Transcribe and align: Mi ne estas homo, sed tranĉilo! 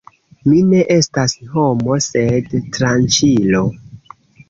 Mi 0.45 0.63
ne 0.69 0.79
estas 0.95 1.35
homo, 1.53 1.99
sed 2.07 2.53
tranĉilo! 2.79 3.67